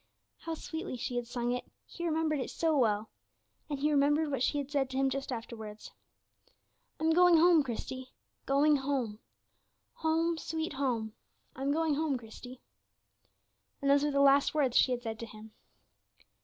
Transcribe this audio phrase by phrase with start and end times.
[0.39, 1.63] How sweetly she had sung it!
[1.85, 3.11] he remembered it so well.
[3.69, 5.91] And he remembered what she had said to him just afterwards,
[6.99, 8.09] "I'm going home, Christie
[8.47, 9.19] going home
[9.93, 11.13] home, sweet home;
[11.55, 12.61] I'm going home, Christie."
[13.79, 15.51] And those were the last words she had said to him.